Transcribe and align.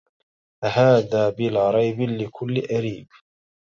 هذا 0.63 1.29
بلا 1.29 1.71
ريب 1.71 2.01
لكل 2.01 2.61
أريب 2.71 3.07